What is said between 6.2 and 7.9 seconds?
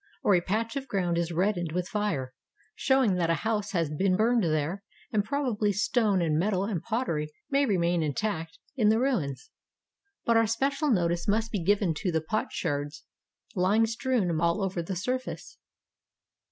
and metal and pottery may